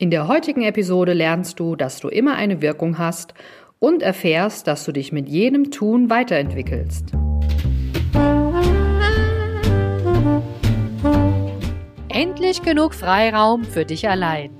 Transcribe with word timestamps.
In 0.00 0.12
der 0.12 0.28
heutigen 0.28 0.62
Episode 0.62 1.12
lernst 1.12 1.58
du, 1.58 1.74
dass 1.74 1.98
du 1.98 2.06
immer 2.06 2.36
eine 2.36 2.62
Wirkung 2.62 2.98
hast 2.98 3.34
und 3.80 4.00
erfährst, 4.00 4.68
dass 4.68 4.84
du 4.84 4.92
dich 4.92 5.10
mit 5.10 5.28
jedem 5.28 5.72
Tun 5.72 6.08
weiterentwickelst. 6.08 7.06
Endlich 12.08 12.62
genug 12.62 12.94
Freiraum 12.94 13.64
für 13.64 13.84
dich 13.84 14.08
allein. 14.08 14.50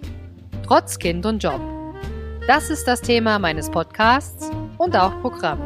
Trotz 0.66 0.98
Kind 0.98 1.24
und 1.24 1.41
Job. 1.41 1.61
Das 2.48 2.68
ist 2.68 2.89
das 2.89 3.00
Thema 3.00 3.39
meines 3.39 3.70
Podcasts 3.70 4.50
und 4.77 4.96
auch 4.96 5.20
Programm. 5.20 5.61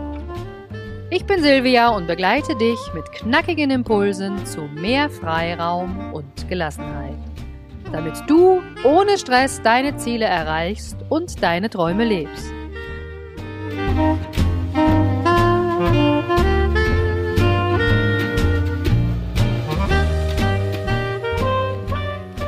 Ich 1.08 1.24
bin 1.24 1.40
Silvia 1.42 1.88
und 1.88 2.06
begleite 2.06 2.54
dich 2.56 2.78
mit 2.92 3.10
knackigen 3.12 3.70
Impulsen 3.70 4.44
zu 4.44 4.64
mehr 4.74 5.08
Freiraum 5.08 6.12
und 6.12 6.46
Gelassenheit 6.50 7.31
damit 7.92 8.14
du 8.26 8.62
ohne 8.84 9.18
Stress 9.18 9.60
deine 9.62 9.96
Ziele 9.96 10.24
erreichst 10.24 10.96
und 11.08 11.42
deine 11.42 11.70
Träume 11.70 12.04
lebst. 12.04 12.52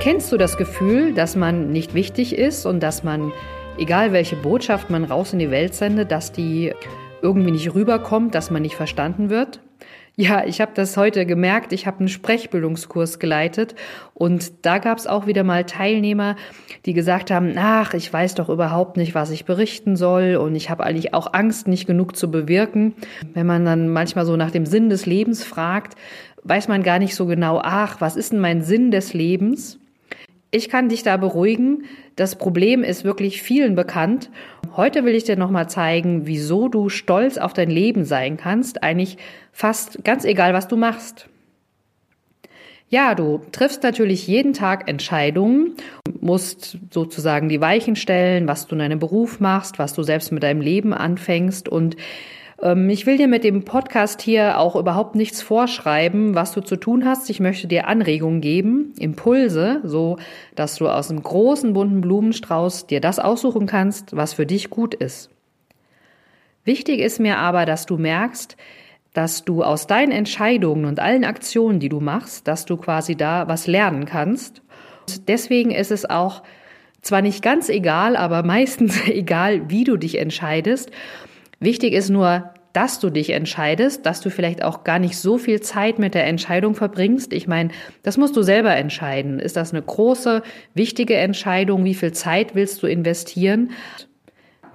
Kennst 0.00 0.30
du 0.32 0.36
das 0.36 0.58
Gefühl, 0.58 1.14
dass 1.14 1.34
man 1.34 1.70
nicht 1.70 1.94
wichtig 1.94 2.36
ist 2.36 2.66
und 2.66 2.80
dass 2.80 3.04
man, 3.04 3.32
egal 3.78 4.12
welche 4.12 4.36
Botschaft 4.36 4.90
man 4.90 5.04
raus 5.04 5.32
in 5.32 5.38
die 5.38 5.50
Welt 5.50 5.74
sendet, 5.74 6.10
dass 6.10 6.30
die 6.30 6.74
irgendwie 7.22 7.52
nicht 7.52 7.74
rüberkommt, 7.74 8.34
dass 8.34 8.50
man 8.50 8.60
nicht 8.60 8.76
verstanden 8.76 9.30
wird? 9.30 9.60
Ja, 10.16 10.44
ich 10.46 10.60
habe 10.60 10.70
das 10.74 10.96
heute 10.96 11.26
gemerkt. 11.26 11.72
Ich 11.72 11.88
habe 11.88 11.98
einen 11.98 12.08
Sprechbildungskurs 12.08 13.18
geleitet 13.18 13.74
und 14.14 14.64
da 14.64 14.78
gab 14.78 14.96
es 14.98 15.08
auch 15.08 15.26
wieder 15.26 15.42
mal 15.42 15.64
Teilnehmer, 15.64 16.36
die 16.86 16.92
gesagt 16.92 17.32
haben, 17.32 17.54
ach, 17.56 17.94
ich 17.94 18.12
weiß 18.12 18.36
doch 18.36 18.48
überhaupt 18.48 18.96
nicht, 18.96 19.16
was 19.16 19.30
ich 19.30 19.44
berichten 19.44 19.96
soll 19.96 20.36
und 20.36 20.54
ich 20.54 20.70
habe 20.70 20.84
eigentlich 20.84 21.14
auch 21.14 21.32
Angst, 21.32 21.66
nicht 21.66 21.88
genug 21.88 22.14
zu 22.16 22.30
bewirken. 22.30 22.94
Wenn 23.32 23.46
man 23.46 23.64
dann 23.64 23.88
manchmal 23.88 24.24
so 24.24 24.36
nach 24.36 24.52
dem 24.52 24.66
Sinn 24.66 24.88
des 24.88 25.04
Lebens 25.04 25.42
fragt, 25.42 25.98
weiß 26.44 26.68
man 26.68 26.84
gar 26.84 27.00
nicht 27.00 27.16
so 27.16 27.26
genau, 27.26 27.60
ach, 27.60 28.00
was 28.00 28.14
ist 28.14 28.32
denn 28.32 28.40
mein 28.40 28.62
Sinn 28.62 28.92
des 28.92 29.14
Lebens? 29.14 29.80
Ich 30.54 30.68
kann 30.68 30.88
dich 30.88 31.02
da 31.02 31.16
beruhigen. 31.16 31.86
Das 32.14 32.36
Problem 32.36 32.84
ist 32.84 33.02
wirklich 33.02 33.42
vielen 33.42 33.74
bekannt. 33.74 34.30
Heute 34.76 35.04
will 35.04 35.16
ich 35.16 35.24
dir 35.24 35.34
nochmal 35.34 35.68
zeigen, 35.68 36.28
wieso 36.28 36.68
du 36.68 36.88
stolz 36.90 37.38
auf 37.38 37.54
dein 37.54 37.70
Leben 37.70 38.04
sein 38.04 38.36
kannst. 38.36 38.84
Eigentlich 38.84 39.18
fast 39.50 40.04
ganz 40.04 40.24
egal, 40.24 40.54
was 40.54 40.68
du 40.68 40.76
machst. 40.76 41.28
Ja, 42.88 43.16
du 43.16 43.40
triffst 43.50 43.82
natürlich 43.82 44.28
jeden 44.28 44.52
Tag 44.52 44.88
Entscheidungen, 44.88 45.74
musst 46.20 46.78
sozusagen 46.92 47.48
die 47.48 47.60
Weichen 47.60 47.96
stellen, 47.96 48.46
was 48.46 48.68
du 48.68 48.76
in 48.76 48.78
deinem 48.78 49.00
Beruf 49.00 49.40
machst, 49.40 49.80
was 49.80 49.92
du 49.92 50.04
selbst 50.04 50.30
mit 50.30 50.44
deinem 50.44 50.60
Leben 50.60 50.94
anfängst 50.94 51.68
und 51.68 51.96
ich 52.64 53.04
will 53.04 53.18
dir 53.18 53.28
mit 53.28 53.44
dem 53.44 53.64
Podcast 53.64 54.22
hier 54.22 54.58
auch 54.58 54.74
überhaupt 54.74 55.16
nichts 55.16 55.42
vorschreiben, 55.42 56.34
was 56.34 56.52
du 56.52 56.62
zu 56.62 56.76
tun 56.76 57.04
hast. 57.04 57.28
Ich 57.28 57.38
möchte 57.38 57.66
dir 57.66 57.88
Anregungen 57.88 58.40
geben, 58.40 58.94
Impulse, 58.98 59.82
so 59.84 60.16
dass 60.54 60.76
du 60.76 60.88
aus 60.88 61.10
einem 61.10 61.22
großen 61.22 61.74
bunten 61.74 62.00
Blumenstrauß 62.00 62.86
dir 62.86 63.02
das 63.02 63.18
aussuchen 63.18 63.66
kannst, 63.66 64.16
was 64.16 64.32
für 64.32 64.46
dich 64.46 64.70
gut 64.70 64.94
ist. 64.94 65.28
Wichtig 66.64 67.00
ist 67.00 67.20
mir 67.20 67.36
aber, 67.36 67.66
dass 67.66 67.84
du 67.84 67.98
merkst, 67.98 68.56
dass 69.12 69.44
du 69.44 69.62
aus 69.62 69.86
deinen 69.86 70.10
Entscheidungen 70.10 70.86
und 70.86 71.00
allen 71.00 71.24
Aktionen, 71.24 71.80
die 71.80 71.90
du 71.90 72.00
machst, 72.00 72.48
dass 72.48 72.64
du 72.64 72.78
quasi 72.78 73.14
da 73.14 73.46
was 73.46 73.66
lernen 73.66 74.06
kannst. 74.06 74.62
Und 75.06 75.28
deswegen 75.28 75.70
ist 75.70 75.90
es 75.90 76.08
auch 76.08 76.42
zwar 77.02 77.20
nicht 77.20 77.42
ganz 77.42 77.68
egal, 77.68 78.16
aber 78.16 78.42
meistens 78.42 78.98
egal, 79.06 79.68
wie 79.68 79.84
du 79.84 79.98
dich 79.98 80.18
entscheidest. 80.18 80.90
Wichtig 81.60 81.92
ist 81.92 82.08
nur, 82.08 82.53
dass 82.74 82.98
du 82.98 83.08
dich 83.08 83.30
entscheidest, 83.30 84.04
dass 84.04 84.20
du 84.20 84.30
vielleicht 84.30 84.62
auch 84.62 84.84
gar 84.84 84.98
nicht 84.98 85.16
so 85.16 85.38
viel 85.38 85.60
Zeit 85.60 85.98
mit 85.98 86.14
der 86.14 86.26
Entscheidung 86.26 86.74
verbringst. 86.74 87.32
Ich 87.32 87.46
meine, 87.46 87.70
das 88.02 88.18
musst 88.18 88.36
du 88.36 88.42
selber 88.42 88.76
entscheiden. 88.76 89.38
Ist 89.38 89.56
das 89.56 89.72
eine 89.72 89.80
große, 89.80 90.42
wichtige 90.74 91.14
Entscheidung? 91.14 91.84
Wie 91.84 91.94
viel 91.94 92.12
Zeit 92.12 92.54
willst 92.54 92.82
du 92.82 92.88
investieren? 92.88 93.70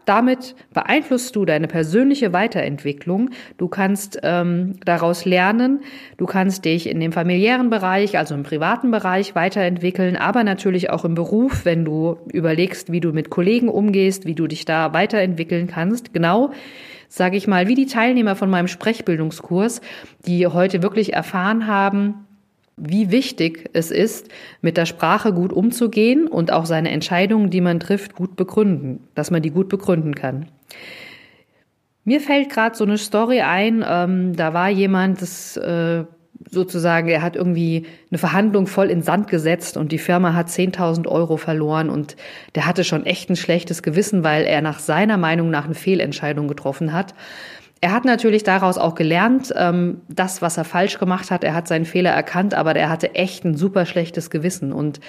Damit 0.09 0.55
beeinflusst 0.73 1.35
du 1.35 1.45
deine 1.45 1.67
persönliche 1.67 2.33
Weiterentwicklung. 2.33 3.29
Du 3.59 3.67
kannst 3.67 4.19
ähm, 4.23 4.73
daraus 4.83 5.23
lernen. 5.23 5.81
Du 6.17 6.25
kannst 6.25 6.65
dich 6.65 6.89
in 6.89 6.99
dem 6.99 7.11
familiären 7.11 7.69
Bereich, 7.69 8.17
also 8.17 8.33
im 8.33 8.41
privaten 8.41 8.89
Bereich 8.89 9.35
weiterentwickeln, 9.35 10.15
aber 10.15 10.43
natürlich 10.43 10.89
auch 10.89 11.05
im 11.05 11.13
Beruf, 11.13 11.63
wenn 11.63 11.85
du 11.85 12.17
überlegst, 12.33 12.91
wie 12.91 13.01
du 13.01 13.13
mit 13.13 13.29
Kollegen 13.29 13.69
umgehst, 13.69 14.25
wie 14.25 14.33
du 14.33 14.47
dich 14.47 14.65
da 14.65 14.93
weiterentwickeln 14.93 15.67
kannst. 15.67 16.11
Genau 16.11 16.53
sage 17.07 17.37
ich 17.37 17.47
mal, 17.47 17.67
wie 17.67 17.75
die 17.75 17.87
Teilnehmer 17.87 18.35
von 18.35 18.49
meinem 18.49 18.67
Sprechbildungskurs, 18.67 19.81
die 20.25 20.45
heute 20.47 20.83
wirklich 20.83 21.13
erfahren 21.13 21.65
haben, 21.67 22.25
wie 22.79 23.11
wichtig 23.11 23.69
es 23.73 23.91
ist, 23.91 24.29
mit 24.61 24.77
der 24.77 24.85
Sprache 24.85 25.33
gut 25.33 25.53
umzugehen 25.53 26.27
und 26.27 26.51
auch 26.51 26.65
seine 26.65 26.91
Entscheidungen, 26.91 27.49
die 27.49 27.61
man 27.61 27.79
trifft, 27.79 28.15
gut 28.15 28.35
begründen, 28.35 29.07
dass 29.15 29.31
man 29.31 29.41
die 29.41 29.51
gut 29.51 29.69
begründen 29.69 30.15
kann. 30.15 30.47
Mir 32.05 32.21
fällt 32.21 32.49
gerade 32.49 32.75
so 32.75 32.85
eine 32.85 32.97
Story 32.97 33.41
ein, 33.41 33.85
ähm, 33.87 34.35
da 34.35 34.53
war 34.53 34.69
jemand, 34.69 35.21
das 35.21 35.57
äh, 35.57 36.05
sozusagen, 36.49 37.09
er 37.09 37.21
hat 37.21 37.35
irgendwie 37.35 37.85
eine 38.09 38.17
Verhandlung 38.17 38.67
voll 38.67 38.89
in 38.89 39.01
Sand 39.01 39.27
gesetzt 39.27 39.77
und 39.77 39.91
die 39.91 39.97
Firma 39.97 40.33
hat 40.33 40.47
10.000 40.47 41.07
Euro 41.07 41.37
verloren 41.37 41.89
und 41.89 42.15
der 42.55 42.65
hatte 42.65 42.83
schon 42.83 43.05
echt 43.05 43.29
ein 43.29 43.35
schlechtes 43.35 43.83
Gewissen, 43.83 44.23
weil 44.23 44.45
er 44.45 44.61
nach 44.61 44.79
seiner 44.79 45.17
Meinung 45.17 45.49
nach 45.49 45.65
eine 45.65 45.75
Fehlentscheidung 45.75 46.47
getroffen 46.47 46.93
hat. 46.93 47.13
Er 47.81 47.93
hat 47.93 48.03
natürlich 48.03 48.43
daraus 48.43 48.77
auch 48.77 48.93
gelernt, 48.93 49.53
ähm, 49.55 50.01
das, 50.09 50.41
was 50.41 50.57
er 50.57 50.65
falsch 50.65 50.99
gemacht 50.99 51.31
hat. 51.31 51.43
Er 51.43 51.53
hat 51.53 51.67
seinen 51.67 51.85
Fehler 51.85 52.11
erkannt, 52.11 52.53
aber 52.53 52.75
er 52.75 52.89
hatte 52.89 53.15
echt 53.15 53.45
ein 53.45 53.55
super 53.55 53.85
schlechtes 53.85 54.29
Gewissen. 54.29 54.73
Und 54.73 54.99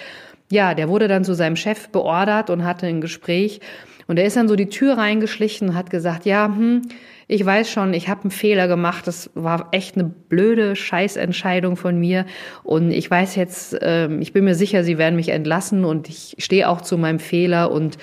ja, 0.51 0.75
der 0.75 0.89
wurde 0.89 1.09
dann 1.09 1.25
zu 1.25 1.35
seinem 1.35 1.57
Chef 1.57 1.89
beordert 1.89 2.49
und 2.49 2.65
hatte 2.65 2.87
ein 2.87 3.01
Gespräch. 3.01 3.61
Und 4.07 4.19
er 4.19 4.25
ist 4.25 4.37
dann 4.37 4.49
so 4.49 4.57
die 4.57 4.69
Tür 4.69 4.99
reingeschlichen 4.99 5.71
und 5.71 5.75
hat 5.75 5.91
gesagt, 5.91 6.27
ja, 6.27 6.47
hm, 6.47 6.83
ich 7.27 7.47
weiß 7.47 7.71
schon, 7.71 7.95
ich 7.95 8.09
habe 8.09 8.23
einen 8.23 8.33
Fehler 8.33 8.67
gemacht. 8.67 9.07
Das 9.07 9.31
war 9.35 9.69
echt 9.71 9.97
eine 9.97 10.05
blöde 10.05 10.75
Scheißentscheidung 10.75 11.77
von 11.77 11.99
mir. 11.99 12.27
Und 12.65 12.91
ich 12.91 13.09
weiß 13.09 13.37
jetzt, 13.37 13.77
ähm, 13.81 14.21
ich 14.21 14.33
bin 14.33 14.45
mir 14.45 14.57
sicher, 14.57 14.83
sie 14.83 14.99
werden 14.99 15.15
mich 15.15 15.29
entlassen 15.29 15.85
und 15.85 16.09
ich 16.09 16.35
stehe 16.39 16.69
auch 16.69 16.81
zu 16.81 16.99
meinem 16.99 17.21
Fehler 17.21 17.71
und 17.71 17.99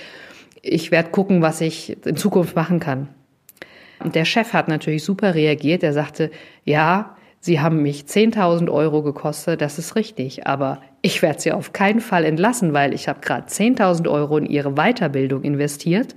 ich 0.61 0.91
werde 0.91 1.09
gucken, 1.09 1.41
was 1.41 1.59
ich 1.61 1.97
in 2.05 2.15
Zukunft 2.15 2.55
machen 2.55 2.79
kann. 2.79 3.09
Und 4.03 4.15
der 4.15 4.25
Chef 4.25 4.53
hat 4.53 4.67
natürlich 4.67 5.03
super 5.03 5.35
reagiert. 5.35 5.83
Er 5.83 5.93
sagte, 5.93 6.31
ja, 6.63 7.15
Sie 7.39 7.59
haben 7.59 7.81
mich 7.81 8.03
10.000 8.03 8.69
Euro 8.69 9.03
gekostet, 9.03 9.61
das 9.61 9.77
ist 9.77 9.95
richtig, 9.95 10.47
aber 10.47 10.81
ich 11.01 11.21
werde 11.21 11.39
Sie 11.39 11.51
auf 11.51 11.71
keinen 11.71 12.01
Fall 12.01 12.25
entlassen, 12.25 12.73
weil 12.73 12.93
ich 12.93 13.07
habe 13.07 13.21
gerade 13.21 13.47
10.000 13.47 14.09
Euro 14.09 14.37
in 14.37 14.47
Ihre 14.47 14.73
Weiterbildung 14.73 15.43
investiert. 15.43 16.15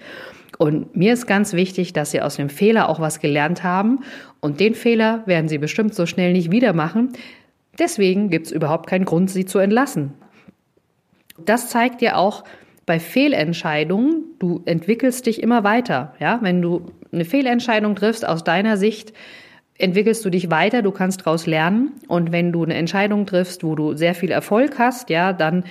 Und 0.58 0.96
mir 0.96 1.12
ist 1.12 1.26
ganz 1.26 1.52
wichtig, 1.52 1.92
dass 1.92 2.10
Sie 2.10 2.20
aus 2.20 2.36
dem 2.36 2.48
Fehler 2.48 2.88
auch 2.88 3.00
was 3.00 3.20
gelernt 3.20 3.62
haben. 3.62 4.00
Und 4.40 4.60
den 4.60 4.74
Fehler 4.74 5.22
werden 5.26 5.48
Sie 5.48 5.58
bestimmt 5.58 5.94
so 5.94 6.06
schnell 6.06 6.32
nicht 6.32 6.50
wieder 6.50 6.72
machen. 6.72 7.12
Deswegen 7.78 8.30
gibt 8.30 8.46
es 8.46 8.52
überhaupt 8.52 8.88
keinen 8.88 9.04
Grund, 9.04 9.30
Sie 9.30 9.44
zu 9.44 9.58
entlassen. 9.58 10.14
Das 11.38 11.69
zeigt 11.69 12.02
ja 12.02 12.16
auch, 12.16 12.44
bei 12.86 12.98
Fehlentscheidungen, 12.98 14.24
du 14.38 14.62
entwickelst 14.64 15.26
dich 15.26 15.42
immer 15.42 15.62
weiter. 15.62 16.14
Ja, 16.19 16.40
wenn 16.42 16.60
du 16.60 16.86
eine 17.12 17.25
Fehlentscheidung 17.25 17.97
triffst 17.97 18.26
aus 18.26 18.44
deiner 18.44 18.76
Sicht, 18.76 19.12
entwickelst 19.78 20.25
du 20.25 20.31
dich 20.31 20.50
weiter, 20.50 20.82
du 20.82 20.91
kannst 20.91 21.21
daraus 21.21 21.47
lernen. 21.47 21.93
Und 22.09 22.32
wenn 22.32 22.53
du 22.53 22.65
eine 22.65 22.75
Entscheidung 22.75 23.26
triffst, 23.26 23.65
wo 23.65 23.75
du 23.75 23.94
sehr 23.94 24.15
viel 24.15 24.31
Erfolg 24.31 24.78
hast, 24.78 25.10
ja, 25.10 25.32
dann, 25.32 25.65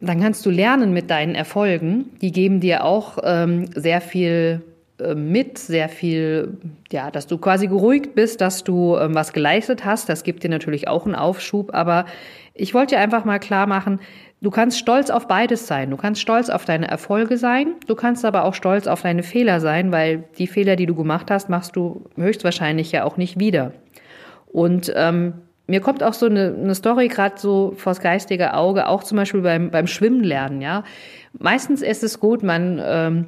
dann 0.00 0.20
kannst 0.20 0.46
du 0.46 0.50
lernen 0.50 0.92
mit 0.92 1.10
deinen 1.10 1.34
Erfolgen. 1.34 2.10
Die 2.20 2.32
geben 2.32 2.60
dir 2.60 2.84
auch 2.84 3.18
ähm, 3.22 3.66
sehr 3.74 4.00
viel 4.00 4.62
äh, 5.00 5.14
mit, 5.14 5.58
sehr 5.58 5.88
viel, 5.88 6.56
ja, 6.92 7.10
dass 7.10 7.26
du 7.26 7.38
quasi 7.38 7.66
geruhigt 7.66 8.14
bist, 8.14 8.40
dass 8.40 8.64
du 8.64 8.96
ähm, 8.96 9.14
was 9.14 9.32
geleistet 9.32 9.84
hast. 9.84 10.08
Das 10.08 10.22
gibt 10.22 10.44
dir 10.44 10.50
natürlich 10.50 10.88
auch 10.88 11.04
einen 11.04 11.14
Aufschub. 11.14 11.74
Aber 11.74 12.06
ich 12.54 12.74
wollte 12.74 12.94
dir 12.94 13.00
einfach 13.00 13.24
mal 13.24 13.38
klar 13.38 13.66
machen, 13.66 14.00
Du 14.40 14.50
kannst 14.50 14.78
stolz 14.78 15.10
auf 15.10 15.26
beides 15.26 15.66
sein. 15.66 15.90
Du 15.90 15.96
kannst 15.96 16.20
stolz 16.20 16.48
auf 16.48 16.64
deine 16.64 16.88
Erfolge 16.88 17.36
sein, 17.36 17.74
du 17.86 17.94
kannst 17.96 18.24
aber 18.24 18.44
auch 18.44 18.54
stolz 18.54 18.86
auf 18.86 19.02
deine 19.02 19.24
Fehler 19.24 19.60
sein, 19.60 19.90
weil 19.90 20.24
die 20.38 20.46
Fehler, 20.46 20.76
die 20.76 20.86
du 20.86 20.94
gemacht 20.94 21.30
hast, 21.30 21.48
machst 21.48 21.74
du 21.74 22.04
höchstwahrscheinlich 22.16 22.92
ja 22.92 23.04
auch 23.04 23.16
nicht 23.16 23.40
wieder. 23.40 23.72
Und 24.46 24.92
ähm, 24.94 25.34
mir 25.66 25.80
kommt 25.80 26.02
auch 26.02 26.14
so 26.14 26.26
eine, 26.26 26.54
eine 26.56 26.74
Story 26.74 27.08
gerade 27.08 27.38
so 27.38 27.74
vors 27.76 28.00
geistige 28.00 28.54
Auge, 28.54 28.86
auch 28.86 29.02
zum 29.02 29.16
Beispiel 29.16 29.42
beim, 29.42 29.70
beim 29.70 29.86
Schwimmen 29.86 30.22
lernen, 30.22 30.62
ja. 30.62 30.84
Meistens 31.38 31.82
ist 31.82 32.02
es 32.02 32.20
gut, 32.20 32.42
man 32.42 32.80
ähm, 32.82 33.26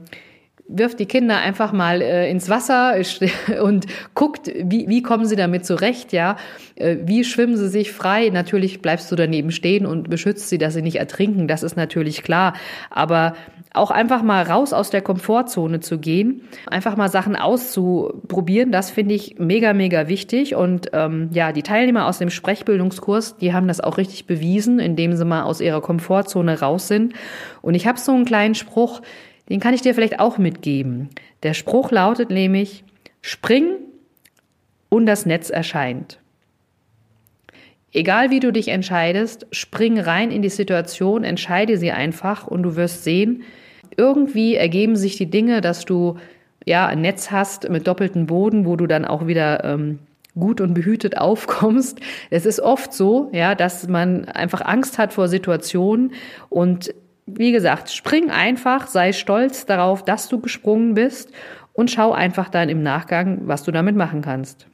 wirft 0.72 0.98
die 0.98 1.06
Kinder 1.06 1.38
einfach 1.38 1.72
mal 1.72 2.00
äh, 2.00 2.30
ins 2.30 2.48
Wasser 2.48 2.94
und 3.62 3.86
guckt, 4.14 4.50
wie, 4.62 4.88
wie 4.88 5.02
kommen 5.02 5.26
sie 5.26 5.36
damit 5.36 5.66
zurecht, 5.66 6.12
ja? 6.12 6.36
Äh, 6.76 6.98
wie 7.04 7.24
schwimmen 7.24 7.56
sie 7.56 7.68
sich 7.68 7.92
frei? 7.92 8.30
Natürlich 8.30 8.80
bleibst 8.80 9.10
du 9.10 9.16
daneben 9.16 9.50
stehen 9.50 9.86
und 9.86 10.08
beschützt 10.08 10.48
sie, 10.48 10.58
dass 10.58 10.74
sie 10.74 10.82
nicht 10.82 10.96
ertrinken, 10.96 11.48
das 11.48 11.62
ist 11.62 11.76
natürlich 11.76 12.22
klar. 12.22 12.54
Aber 12.90 13.34
auch 13.72 13.90
einfach 13.90 14.22
mal 14.22 14.42
raus 14.42 14.72
aus 14.72 14.90
der 14.90 15.00
Komfortzone 15.00 15.80
zu 15.80 15.98
gehen, 15.98 16.42
einfach 16.66 16.96
mal 16.96 17.08
Sachen 17.08 17.36
auszuprobieren, 17.36 18.72
das 18.72 18.90
finde 18.90 19.14
ich 19.14 19.38
mega, 19.38 19.72
mega 19.72 20.08
wichtig. 20.08 20.56
Und 20.56 20.88
ähm, 20.92 21.30
ja, 21.32 21.52
die 21.52 21.62
Teilnehmer 21.62 22.06
aus 22.06 22.18
dem 22.18 22.30
Sprechbildungskurs, 22.30 23.36
die 23.36 23.52
haben 23.52 23.68
das 23.68 23.80
auch 23.80 23.96
richtig 23.96 24.26
bewiesen, 24.26 24.80
indem 24.80 25.14
sie 25.14 25.24
mal 25.24 25.44
aus 25.44 25.60
ihrer 25.60 25.80
Komfortzone 25.80 26.58
raus 26.60 26.88
sind. 26.88 27.14
Und 27.62 27.74
ich 27.74 27.86
habe 27.86 27.98
so 27.98 28.12
einen 28.12 28.24
kleinen 28.24 28.54
Spruch, 28.54 29.02
den 29.50 29.60
kann 29.60 29.74
ich 29.74 29.82
dir 29.82 29.94
vielleicht 29.94 30.20
auch 30.20 30.38
mitgeben. 30.38 31.10
Der 31.42 31.54
Spruch 31.54 31.90
lautet 31.90 32.30
nämlich, 32.30 32.84
spring 33.20 33.76
und 34.88 35.06
das 35.06 35.26
Netz 35.26 35.50
erscheint. 35.50 36.18
Egal 37.92 38.30
wie 38.30 38.40
du 38.40 38.52
dich 38.52 38.68
entscheidest, 38.68 39.48
spring 39.50 39.98
rein 39.98 40.30
in 40.30 40.42
die 40.42 40.48
Situation, 40.48 41.24
entscheide 41.24 41.76
sie 41.76 41.90
einfach 41.90 42.46
und 42.46 42.62
du 42.62 42.76
wirst 42.76 43.02
sehen, 43.02 43.42
irgendwie 43.96 44.54
ergeben 44.54 44.94
sich 44.94 45.16
die 45.16 45.28
Dinge, 45.28 45.60
dass 45.60 45.84
du 45.84 46.16
ja 46.64 46.86
ein 46.86 47.00
Netz 47.00 47.32
hast 47.32 47.68
mit 47.68 47.88
doppeltem 47.88 48.26
Boden, 48.26 48.64
wo 48.64 48.76
du 48.76 48.86
dann 48.86 49.04
auch 49.04 49.26
wieder 49.26 49.64
ähm, 49.64 49.98
gut 50.38 50.60
und 50.60 50.74
behütet 50.74 51.18
aufkommst. 51.18 51.98
Es 52.30 52.46
ist 52.46 52.60
oft 52.60 52.92
so, 52.92 53.28
ja, 53.32 53.56
dass 53.56 53.88
man 53.88 54.26
einfach 54.26 54.60
Angst 54.60 54.98
hat 54.98 55.12
vor 55.12 55.26
Situationen 55.26 56.12
und 56.48 56.94
wie 57.36 57.52
gesagt, 57.52 57.90
spring 57.90 58.30
einfach, 58.30 58.86
sei 58.86 59.12
stolz 59.12 59.66
darauf, 59.66 60.04
dass 60.04 60.28
du 60.28 60.40
gesprungen 60.40 60.94
bist 60.94 61.32
und 61.72 61.90
schau 61.90 62.12
einfach 62.12 62.48
dann 62.48 62.68
im 62.68 62.82
Nachgang, 62.82 63.42
was 63.46 63.62
du 63.62 63.72
damit 63.72 63.96
machen 63.96 64.22
kannst. 64.22 64.66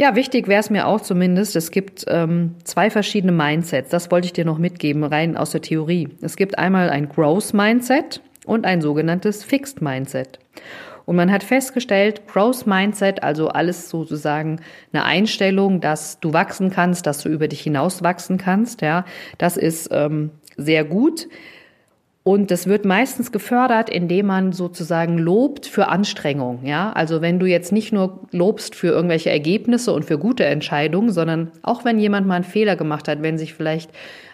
Ja, 0.00 0.14
wichtig 0.14 0.46
wäre 0.46 0.60
es 0.60 0.70
mir 0.70 0.86
auch 0.86 1.00
zumindest, 1.00 1.56
es 1.56 1.72
gibt 1.72 2.04
ähm, 2.06 2.54
zwei 2.62 2.88
verschiedene 2.88 3.32
Mindsets. 3.32 3.90
Das 3.90 4.12
wollte 4.12 4.26
ich 4.26 4.32
dir 4.32 4.44
noch 4.44 4.58
mitgeben, 4.58 5.02
rein 5.02 5.36
aus 5.36 5.50
der 5.50 5.60
Theorie. 5.60 6.08
Es 6.22 6.36
gibt 6.36 6.56
einmal 6.56 6.88
ein 6.88 7.08
Growth 7.08 7.52
Mindset 7.52 8.22
und 8.48 8.64
ein 8.64 8.80
sogenanntes 8.80 9.44
Fixed 9.44 9.82
Mindset. 9.82 10.38
Und 11.04 11.16
man 11.16 11.32
hat 11.32 11.42
festgestellt, 11.42 12.26
Growth 12.26 12.66
Mindset, 12.66 13.22
also 13.22 13.48
alles 13.48 13.88
sozusagen 13.88 14.60
eine 14.92 15.04
Einstellung, 15.04 15.80
dass 15.80 16.20
du 16.20 16.34
wachsen 16.34 16.70
kannst, 16.70 17.06
dass 17.06 17.22
du 17.22 17.30
über 17.30 17.48
dich 17.48 17.62
hinaus 17.62 18.02
wachsen 18.02 18.36
kannst, 18.36 18.82
ja, 18.82 19.06
das 19.38 19.56
ist 19.56 19.88
ähm, 19.90 20.30
sehr 20.56 20.84
gut. 20.84 21.28
Und 22.28 22.50
das 22.50 22.66
wird 22.66 22.84
meistens 22.84 23.32
gefördert, 23.32 23.88
indem 23.88 24.26
man 24.26 24.52
sozusagen 24.52 25.16
lobt 25.16 25.64
für 25.64 25.88
Anstrengung. 25.88 26.58
Ja, 26.62 26.92
also 26.92 27.22
wenn 27.22 27.38
du 27.38 27.46
jetzt 27.46 27.72
nicht 27.72 27.90
nur 27.90 28.20
lobst 28.32 28.74
für 28.74 28.88
irgendwelche 28.88 29.30
Ergebnisse 29.30 29.94
und 29.94 30.04
für 30.04 30.18
gute 30.18 30.44
Entscheidungen, 30.44 31.10
sondern 31.10 31.50
auch 31.62 31.86
wenn 31.86 31.98
jemand 31.98 32.26
mal 32.26 32.34
einen 32.34 32.44
Fehler 32.44 32.76
gemacht 32.76 33.08
hat, 33.08 33.22
wenn 33.22 33.38
sich 33.38 33.54
vielleicht 33.54 33.90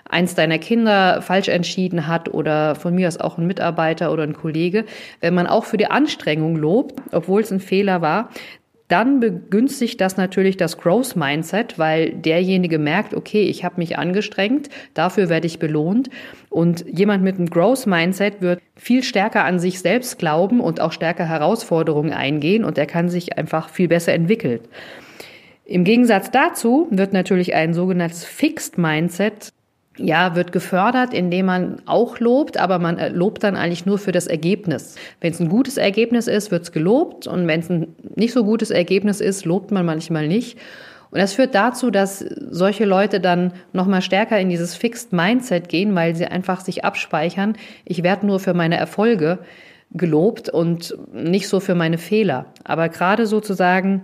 eins 0.08 0.34
deiner 0.34 0.58
Kinder 0.58 1.22
falsch 1.22 1.46
entschieden 1.46 2.08
hat 2.08 2.34
oder 2.34 2.74
von 2.74 2.96
mir 2.96 3.06
aus 3.06 3.20
auch 3.20 3.38
ein 3.38 3.46
Mitarbeiter 3.46 4.10
oder 4.10 4.24
ein 4.24 4.34
Kollege, 4.34 4.86
wenn 5.20 5.34
man 5.34 5.46
auch 5.46 5.64
für 5.64 5.76
die 5.76 5.86
Anstrengung 5.86 6.56
lobt, 6.56 7.00
obwohl 7.12 7.42
es 7.42 7.52
ein 7.52 7.60
Fehler 7.60 8.02
war, 8.02 8.28
dann 8.88 9.18
begünstigt 9.18 10.00
das 10.00 10.18
natürlich 10.18 10.58
das 10.58 10.76
Growth 10.76 11.16
Mindset, 11.16 11.78
weil 11.78 12.10
derjenige 12.10 12.78
merkt, 12.78 13.14
okay, 13.14 13.44
ich 13.44 13.64
habe 13.64 13.76
mich 13.78 13.98
angestrengt, 13.98 14.68
dafür 14.92 15.30
werde 15.30 15.46
ich 15.46 15.58
belohnt. 15.58 16.10
Und 16.50 16.84
jemand 16.86 17.24
mit 17.24 17.36
einem 17.36 17.48
Growth 17.48 17.86
Mindset 17.86 18.42
wird 18.42 18.60
viel 18.76 19.02
stärker 19.02 19.44
an 19.44 19.58
sich 19.58 19.80
selbst 19.80 20.18
glauben 20.18 20.60
und 20.60 20.80
auch 20.80 20.92
stärker 20.92 21.24
Herausforderungen 21.24 22.12
eingehen 22.12 22.62
und 22.62 22.76
er 22.76 22.86
kann 22.86 23.08
sich 23.08 23.38
einfach 23.38 23.70
viel 23.70 23.88
besser 23.88 24.12
entwickeln. 24.12 24.60
Im 25.64 25.84
Gegensatz 25.84 26.30
dazu 26.30 26.88
wird 26.90 27.14
natürlich 27.14 27.54
ein 27.54 27.72
sogenanntes 27.72 28.24
Fixed 28.26 28.76
Mindset 28.76 29.53
ja, 29.96 30.34
wird 30.34 30.52
gefördert, 30.52 31.14
indem 31.14 31.46
man 31.46 31.82
auch 31.86 32.18
lobt, 32.18 32.56
aber 32.56 32.78
man 32.78 32.98
äh, 32.98 33.08
lobt 33.08 33.44
dann 33.44 33.56
eigentlich 33.56 33.86
nur 33.86 33.98
für 33.98 34.12
das 34.12 34.26
Ergebnis. 34.26 34.96
Wenn 35.20 35.32
es 35.32 35.40
ein 35.40 35.48
gutes 35.48 35.76
Ergebnis 35.76 36.26
ist, 36.26 36.50
wird 36.50 36.64
es 36.64 36.72
gelobt 36.72 37.26
und 37.26 37.46
wenn 37.46 37.60
es 37.60 37.70
ein 37.70 37.94
nicht 38.16 38.32
so 38.32 38.44
gutes 38.44 38.70
Ergebnis 38.70 39.20
ist, 39.20 39.44
lobt 39.44 39.70
man 39.70 39.86
manchmal 39.86 40.26
nicht. 40.26 40.58
Und 41.10 41.20
das 41.20 41.34
führt 41.34 41.54
dazu, 41.54 41.92
dass 41.92 42.18
solche 42.18 42.84
Leute 42.84 43.20
dann 43.20 43.52
nochmal 43.72 44.02
stärker 44.02 44.38
in 44.40 44.48
dieses 44.48 44.74
Fixed 44.74 45.12
Mindset 45.12 45.68
gehen, 45.68 45.94
weil 45.94 46.16
sie 46.16 46.26
einfach 46.26 46.60
sich 46.60 46.84
abspeichern, 46.84 47.56
ich 47.84 48.02
werde 48.02 48.26
nur 48.26 48.40
für 48.40 48.52
meine 48.52 48.76
Erfolge 48.76 49.38
gelobt 49.92 50.48
und 50.48 50.96
nicht 51.12 51.46
so 51.46 51.60
für 51.60 51.76
meine 51.76 51.98
Fehler. 51.98 52.46
Aber 52.64 52.88
gerade 52.88 53.26
sozusagen 53.26 54.02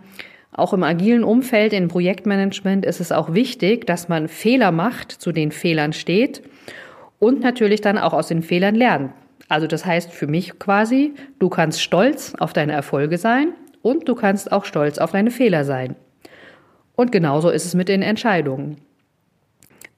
auch 0.53 0.73
im 0.73 0.83
agilen 0.83 1.25
Umfeld, 1.25 1.73
in 1.73 1.89
Projektmanagement 1.89 2.85
ist 2.85 3.01
es 3.01 3.13
auch 3.13 3.35
wichtig, 3.35 3.87
dass 3.87 4.09
man 4.09 4.29
Fehler 4.29 4.73
macht, 4.73 5.13
zu 5.13 5.33
den 5.33 5.53
Fehlern 5.53 5.93
steht 5.93 6.43
und 7.19 7.41
natürlich 7.41 7.81
dann 7.81 7.99
auch 7.99 8.13
aus 8.13 8.29
den 8.29 8.43
Fehlern 8.43 8.75
lernt. 8.75 9.13
Also 9.49 9.67
das 9.67 9.85
heißt 9.85 10.13
für 10.13 10.27
mich 10.27 10.59
quasi, 10.59 11.15
du 11.39 11.49
kannst 11.49 11.83
stolz 11.83 12.35
auf 12.39 12.53
deine 12.53 12.73
Erfolge 12.73 13.19
sein 13.19 13.53
und 13.83 14.09
du 14.09 14.15
kannst 14.15 14.53
auch 14.53 14.65
stolz 14.65 14.99
auf 14.99 15.13
deine 15.13 15.31
Fehler 15.31 15.65
sein. 15.65 15.97
Und 16.97 17.13
genauso 17.13 17.51
ist 17.51 17.65
es 17.65 17.75
mit 17.75 17.89
den 17.89 18.03
Entscheidungen. 18.03 18.77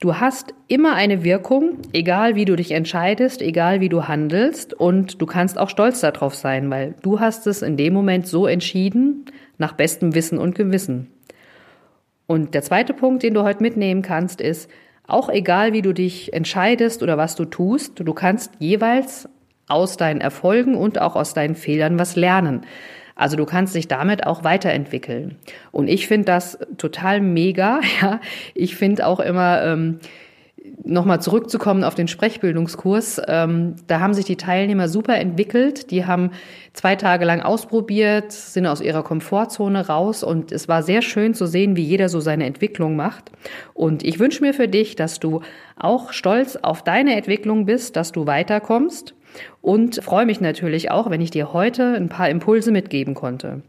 Du 0.01 0.17
hast 0.17 0.53
immer 0.67 0.95
eine 0.95 1.23
Wirkung, 1.23 1.79
egal 1.93 2.35
wie 2.35 2.45
du 2.45 2.57
dich 2.57 2.73
entscheidest, 2.73 3.41
egal 3.41 3.81
wie 3.81 3.89
du 3.89 4.09
handelst 4.09 4.75
und 4.75 5.21
du 5.23 5.27
kannst 5.27 5.59
auch 5.59 5.69
stolz 5.69 6.01
darauf 6.01 6.35
sein, 6.35 6.71
weil 6.71 6.95
du 7.03 7.21
hast 7.21 7.47
es 7.47 7.63
in 7.63 7.77
dem 7.77 7.95
Moment 7.95 8.27
so 8.27 8.47
entschieden, 8.47 9.27
nach 9.63 9.73
bestem 9.73 10.15
Wissen 10.15 10.39
und 10.39 10.55
Gewissen. 10.55 11.11
Und 12.27 12.53
der 12.55 12.63
zweite 12.63 12.93
Punkt, 12.93 13.23
den 13.23 13.33
du 13.33 13.43
heute 13.43 13.63
mitnehmen 13.63 14.03
kannst, 14.03 14.41
ist, 14.41 14.69
auch 15.07 15.29
egal 15.29 15.73
wie 15.73 15.83
du 15.83 15.93
dich 15.93 16.33
entscheidest 16.33 17.03
oder 17.03 17.17
was 17.17 17.35
du 17.35 17.45
tust, 17.45 18.01
du 18.01 18.13
kannst 18.13 18.53
jeweils 18.59 19.29
aus 19.69 19.97
deinen 19.97 20.21
Erfolgen 20.21 20.75
und 20.75 21.01
auch 21.01 21.17
aus 21.17 21.33
deinen 21.33 21.55
Fehlern 21.55 21.99
was 21.99 22.17
lernen. 22.17 22.63
Also 23.15 23.37
du 23.37 23.45
kannst 23.45 23.75
dich 23.75 23.89
damit 23.89 24.27
auch 24.27 24.43
weiterentwickeln. 24.43 25.37
Und 25.71 25.89
ich 25.89 26.09
finde 26.09 26.27
das 26.27 26.59
total 26.77 27.21
mega. 27.21 27.81
Ja, 28.01 28.21
ich 28.55 28.75
finde 28.75 29.07
auch 29.07 29.21
immer 29.21 29.63
ähm, 29.63 30.01
nochmal 30.85 31.21
zurückzukommen 31.21 31.85
auf 31.85 31.95
den 31.95 32.09
Sprechbildungskurs, 32.09 33.21
ähm, 33.27 33.77
da 33.87 34.01
haben 34.01 34.15
sich 34.15 34.25
die 34.25 34.37
Teilnehmer 34.37 34.89
super 34.89 35.17
entwickelt. 35.17 35.91
Die 35.91 36.07
haben 36.07 36.31
zwei 36.73 36.97
Tage 36.97 37.25
lang 37.25 37.41
ausprobiert, 37.41 38.33
sind 38.33 38.67
aus 38.67 38.81
ihrer 38.81 39.03
Komfortzone 39.03 39.87
raus 39.87 40.23
und 40.23 40.53
es 40.53 40.69
war 40.69 40.83
sehr 40.83 41.03
schön 41.03 41.35
zu 41.35 41.47
sehen, 41.47 41.77
wie 41.77 41.85
jeder 41.85 42.09
so 42.09 42.21
seine 42.21 42.47
Entwicklung 42.47 42.97
macht. 42.97 43.31
Und 43.75 44.03
ich 44.03 44.19
wünsche 44.19 44.43
mir 44.43 44.55
für 44.55 44.69
dich, 44.69 44.97
dass 44.97 45.21
du 45.21 45.41
auch 45.77 46.13
stolz 46.13 46.57
auf 46.57 46.83
deine 46.83 47.17
Entwicklung 47.17 47.67
bist, 47.67 47.97
dass 47.97 48.13
du 48.13 48.27
weiterkommst 48.27 49.15
und 49.61 50.03
freue 50.03 50.27
mich 50.27 50.41
natürlich 50.41 50.91
auch, 50.91 51.11
wenn 51.11 51.21
ich 51.21 51.31
dir 51.31 51.53
heute 51.53 51.95
ein 51.95 52.09
paar 52.09 52.29
Impulse 52.29 52.71
mitgeben 52.71 53.15
konnte. 53.15 53.63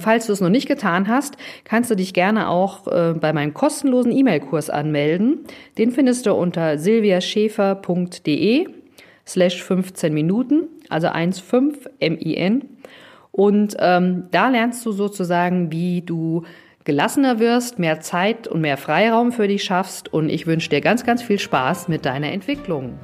Falls 0.00 0.26
du 0.26 0.32
es 0.32 0.40
noch 0.40 0.50
nicht 0.50 0.68
getan 0.68 1.08
hast, 1.08 1.36
kannst 1.64 1.90
du 1.90 1.94
dich 1.94 2.12
gerne 2.14 2.48
auch 2.48 2.86
äh, 2.88 3.14
bei 3.14 3.32
meinem 3.32 3.54
kostenlosen 3.54 4.12
E-Mail-Kurs 4.12 4.68
anmelden. 4.70 5.44
Den 5.78 5.92
findest 5.92 6.26
du 6.26 6.34
unter 6.34 6.78
silviaschäfer.de 6.78 8.68
slash 9.26 9.62
15 9.62 10.12
Minuten, 10.12 10.68
also 10.88 11.08
1,5 11.08 11.88
M-I-N. 12.00 12.68
Und 13.30 13.76
ähm, 13.78 14.24
da 14.30 14.48
lernst 14.48 14.84
du 14.84 14.92
sozusagen, 14.92 15.72
wie 15.72 16.02
du 16.02 16.42
gelassener 16.84 17.38
wirst, 17.38 17.78
mehr 17.78 18.00
Zeit 18.00 18.46
und 18.46 18.60
mehr 18.60 18.76
Freiraum 18.76 19.32
für 19.32 19.48
dich 19.48 19.64
schaffst. 19.64 20.12
Und 20.12 20.28
ich 20.28 20.46
wünsche 20.46 20.68
dir 20.68 20.80
ganz, 20.80 21.04
ganz 21.04 21.22
viel 21.22 21.38
Spaß 21.38 21.88
mit 21.88 22.04
deiner 22.04 22.30
Entwicklung. 22.30 22.98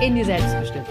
In 0.00 0.14
die 0.14 0.22
Selbstbestimmung. 0.22 0.86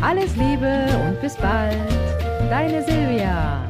Alles 0.00 0.34
Liebe 0.36 0.86
und 1.06 1.20
bis 1.20 1.36
bald, 1.36 1.76
deine 2.48 2.82
Silvia. 2.82 3.60